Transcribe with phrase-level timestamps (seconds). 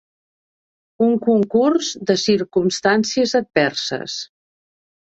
[1.07, 4.19] Un concurs de circumstàncies adverses.